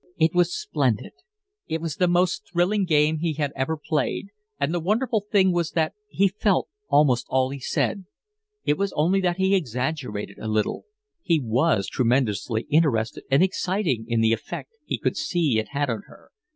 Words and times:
It 0.17 0.33
was 0.33 0.59
splendid. 0.59 1.11
It 1.67 1.79
was 1.79 1.97
the 1.97 2.07
most 2.07 2.49
thrilling 2.51 2.85
game 2.85 3.19
he 3.19 3.33
had 3.33 3.53
ever 3.55 3.77
played; 3.77 4.29
and 4.59 4.73
the 4.73 4.79
wonderful 4.79 5.27
thing 5.31 5.51
was 5.53 5.69
that 5.73 5.93
he 6.09 6.27
felt 6.27 6.67
almost 6.89 7.27
all 7.29 7.51
he 7.51 7.59
said. 7.59 8.05
It 8.65 8.79
was 8.79 8.93
only 8.93 9.21
that 9.21 9.37
he 9.37 9.53
exaggerated 9.53 10.39
a 10.39 10.47
little. 10.47 10.85
He 11.21 11.39
was 11.39 11.87
tremendously 11.87 12.65
interested 12.71 13.25
and 13.29 13.43
excited 13.43 13.99
in 14.07 14.21
the 14.21 14.33
effect 14.33 14.71
he 14.85 14.97
could 14.97 15.17
see 15.17 15.59
it 15.59 15.67
had 15.67 15.87
on 15.91 16.01
her. 16.07 16.31